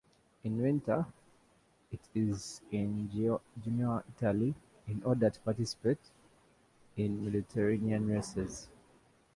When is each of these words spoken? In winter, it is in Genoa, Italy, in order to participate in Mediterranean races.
In 0.43 0.59
winter, 0.59 1.05
it 1.91 1.99
is 2.15 2.59
in 2.71 3.07
Genoa, 3.63 4.03
Italy, 4.17 4.55
in 4.87 5.03
order 5.03 5.29
to 5.29 5.39
participate 5.41 6.09
in 6.97 7.23
Mediterranean 7.23 8.07
races. 8.07 8.67